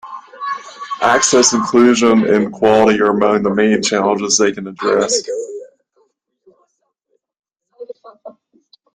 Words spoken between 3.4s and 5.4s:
the main challenges they can address.